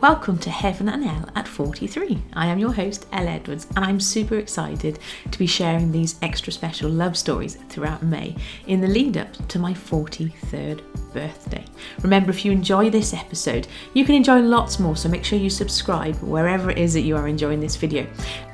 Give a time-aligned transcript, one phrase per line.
[0.00, 2.22] Welcome to Heaven and El at 43.
[2.34, 6.52] I am your host, El Edwards, and I'm super excited to be sharing these extra
[6.52, 8.36] special love stories throughout May
[8.68, 10.82] in the lead up to my 43rd
[11.12, 11.64] birthday.
[12.02, 15.50] Remember, if you enjoy this episode, you can enjoy lots more, so make sure you
[15.50, 18.06] subscribe wherever it is that you are enjoying this video.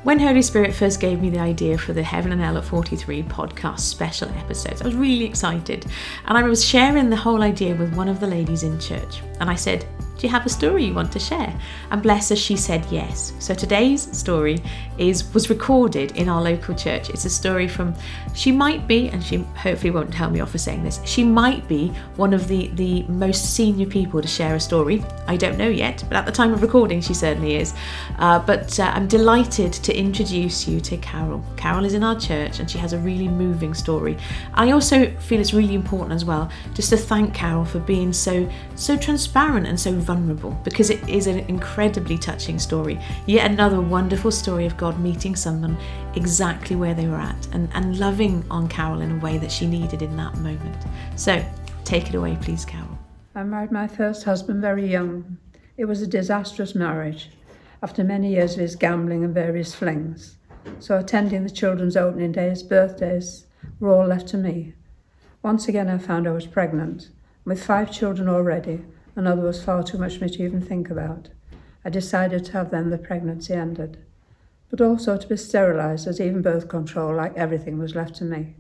[0.02, 3.22] When Holy Spirit first gave me the idea for the Heaven and El at 43
[3.24, 5.84] podcast special episodes, I was really excited.
[6.24, 9.20] And I was sharing the whole idea with one of the ladies in church.
[9.40, 9.86] And I said,
[10.18, 11.54] do you have a story you want to share?
[11.90, 13.32] And bless her, she said yes.
[13.38, 14.62] So today's story
[14.98, 17.10] is was recorded in our local church.
[17.10, 17.94] It's a story from
[18.34, 21.66] she might be, and she hopefully won't tell me off for saying this, she might
[21.68, 25.04] be one of the, the most senior people to share a story.
[25.26, 27.74] I don't know yet, but at the time of recording, she certainly is.
[28.18, 31.44] Uh, but uh, I'm delighted to introduce you to Carol.
[31.56, 34.16] Carol is in our church and she has a really moving story.
[34.54, 38.48] I also feel it's really important as well just to thank Carol for being so
[38.74, 43.00] so transparent and so vulnerable because it is an incredibly touching story.
[43.26, 45.76] Yet another wonderful story of God meeting someone
[46.14, 49.66] exactly where they were at and, and loving on Carol in a way that she
[49.66, 50.76] needed in that moment.
[51.16, 51.44] So
[51.84, 52.98] take it away, please, Carol.
[53.34, 55.38] I married my first husband very young.
[55.76, 57.30] It was a disastrous marriage
[57.82, 60.36] after many years of his gambling and various flings.
[60.78, 63.46] So attending the children's opening days, birthdays
[63.80, 64.74] were all left to me.
[65.42, 67.10] Once again, I found I was pregnant.
[67.44, 68.82] With five children already,
[69.16, 71.28] another was far too much for me to even think about.
[71.84, 73.98] I decided to have them the pregnancy ended,
[74.70, 78.56] but also to be sterilised as even birth control, like everything, was left to me.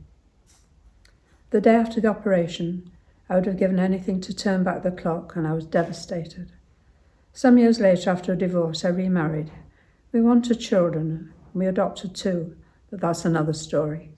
[1.50, 2.90] The day after the operation,
[3.28, 6.52] I would have given anything to turn back the clock, and I was devastated.
[7.32, 9.50] Some years later, after a divorce, I remarried.
[10.12, 12.56] We wanted children, and we adopted two,
[12.90, 14.10] but that's another story.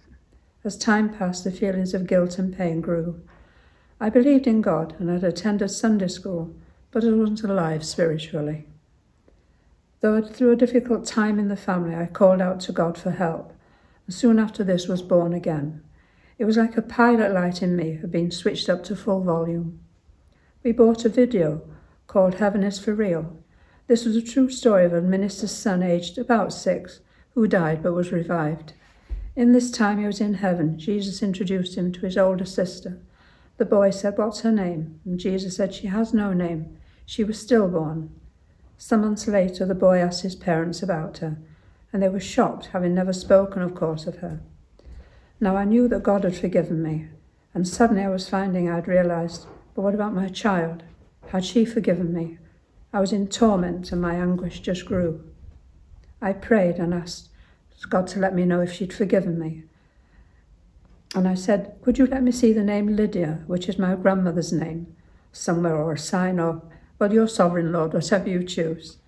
[0.64, 3.22] As time passed, the feelings of guilt and pain grew.
[3.98, 6.54] I believed in God and had attended Sunday school,
[6.90, 8.66] but I wasn't alive spiritually.
[10.00, 13.54] Though through a difficult time in the family, I called out to God for help,
[14.06, 15.82] and soon after this was born again.
[16.38, 19.80] It was like a pilot light in me had been switched up to full volume.
[20.62, 21.62] We bought a video
[22.06, 23.38] called Heaven is for Real.
[23.86, 27.00] This was a true story of a minister's son aged about six
[27.34, 28.74] who died but was revived.
[29.34, 33.00] In this time he was in heaven, Jesus introduced him to his older sister.
[33.58, 35.00] The boy said, What's her name?
[35.04, 36.76] And Jesus said, She has no name.
[37.06, 38.10] She was stillborn.
[38.78, 41.38] Some months later, the boy asked his parents about her,
[41.92, 44.40] and they were shocked, having never spoken, of course, of her.
[45.40, 47.08] Now I knew that God had forgiven me,
[47.54, 50.82] and suddenly I was finding I'd realized, but what about my child?
[51.28, 52.38] Had she forgiven me?
[52.92, 55.24] I was in torment, and my anguish just grew.
[56.20, 57.28] I prayed and asked
[57.88, 59.64] God to let me know if she'd forgiven me.
[61.14, 64.52] And I said, Could you let me see the name Lydia, which is my grandmother's
[64.52, 64.94] name,
[65.32, 66.62] somewhere or a sign or,
[66.98, 68.98] well, your sovereign Lord, whatever you choose.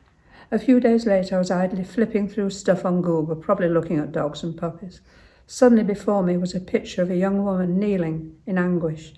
[0.51, 4.13] A few days later, I was idly flipping through stuff on Google, probably looking at
[4.13, 5.03] dogs and puppies.
[5.47, 9.15] Suddenly before me was a picture of a young woman kneeling in anguish.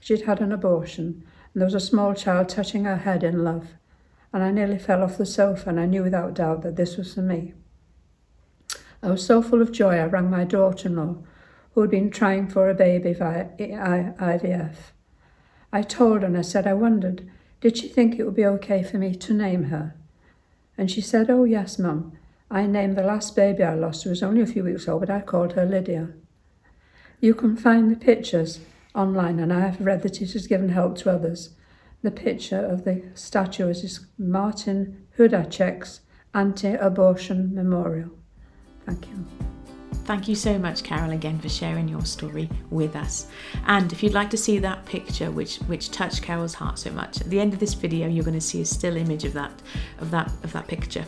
[0.00, 3.68] She'd had an abortion, and there was a small child touching her head in love.
[4.32, 7.14] And I nearly fell off the sofa, and I knew without doubt that this was
[7.14, 7.54] for me.
[9.02, 11.16] I was so full of joy, I rang my daughter in law,
[11.80, 14.74] who had been trying for a baby via IVF.
[15.72, 17.26] I told her and I said I wondered,
[17.62, 19.96] did she think it would be okay for me to name her?
[20.76, 22.12] And she said, Oh, yes, Mum.
[22.50, 25.08] I named the last baby I lost, who was only a few weeks old, but
[25.08, 26.10] I called her Lydia.
[27.18, 28.60] You can find the pictures
[28.94, 31.54] online, and I have read that it has given help to others.
[32.02, 36.00] The picture of the statue is Martin Hudacek's
[36.34, 38.10] anti abortion memorial.
[38.84, 39.49] Thank you.
[40.04, 43.28] Thank you so much, Carol, again for sharing your story with us.
[43.66, 47.20] And if you'd like to see that picture, which which touched Carol's heart so much,
[47.20, 49.52] at the end of this video, you're going to see a still image of that
[50.00, 51.04] of that of that picture.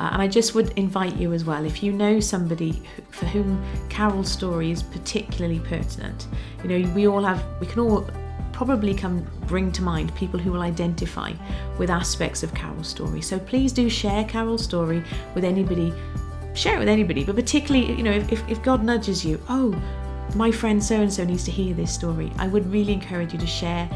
[0.00, 3.62] Uh, and I just would invite you as well, if you know somebody for whom
[3.90, 6.26] Carol's story is particularly pertinent,
[6.64, 8.08] you know, we all have, we can all
[8.54, 11.34] probably come bring to mind people who will identify
[11.78, 13.20] with aspects of Carol's story.
[13.20, 15.92] So please do share Carol's story with anybody
[16.54, 19.80] share it with anybody, but particularly, you know, if, if God nudges you, oh,
[20.34, 23.38] my friend so and so needs to hear this story, I would really encourage you
[23.38, 23.88] to share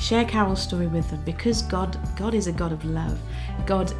[0.00, 3.18] share Carol's story with them because God God is a God of love.
[3.66, 3.92] God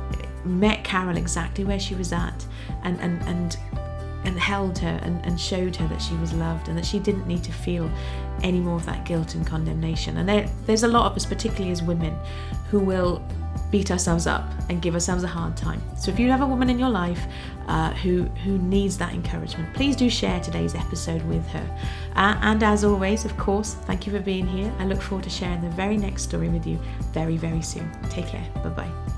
[0.44, 2.46] met Carol exactly where she was at
[2.82, 3.58] and and and
[4.24, 7.26] and held her and, and showed her that she was loved and that she didn't
[7.26, 7.90] need to feel
[8.42, 10.16] any more of that guilt and condemnation.
[10.16, 12.16] And there, there's a lot of us, particularly as women,
[12.70, 13.22] who will
[13.74, 15.82] beat ourselves up and give ourselves a hard time.
[15.96, 17.26] So if you have a woman in your life
[17.66, 21.66] uh, who who needs that encouragement, please do share today's episode with her.
[22.14, 24.72] Uh, and as always, of course, thank you for being here.
[24.78, 26.78] I look forward to sharing the very next story with you
[27.12, 27.90] very very soon.
[28.10, 28.46] Take care.
[28.62, 29.13] Bye bye.